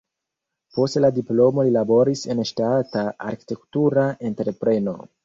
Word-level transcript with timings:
Post 0.77 0.97
la 1.03 1.11
diplomo 1.17 1.65
li 1.67 1.73
laboris 1.75 2.23
en 2.35 2.41
ŝtata 2.53 3.05
arkitektura 3.33 4.07
entrepreno. 4.31 4.97